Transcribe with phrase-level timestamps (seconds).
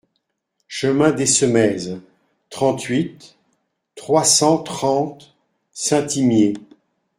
[0.67, 1.99] Chemin des Semaises,
[2.49, 3.37] trente-huit,
[3.93, 5.35] trois cent trente
[5.73, 6.55] Saint-Ismier